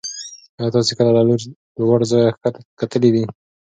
ایا 0.57 0.73
تاسې 0.75 0.93
کله 0.97 1.11
له 1.17 1.23
لوړ 1.79 1.99
ځایه 2.11 2.29
کښته 2.43 2.61
کتلي 2.79 3.09
دي؟ 3.15 3.23